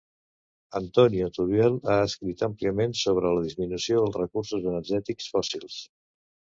Antonio 0.79 1.27
Turiel 1.35 1.77
ha 1.91 1.99
escrit 2.07 2.43
àmpliament 2.49 2.97
sobre 3.05 3.35
la 3.37 3.47
disminució 3.47 4.03
dels 4.03 4.21
recursos 4.25 4.69
energètics 4.75 5.33
fòssils 5.37 5.83